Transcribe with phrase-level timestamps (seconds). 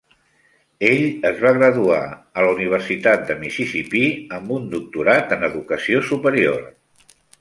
[0.87, 4.01] Ell es va graduar de la Universitat de Mississipí
[4.39, 6.59] amb un doctorat en educació superior.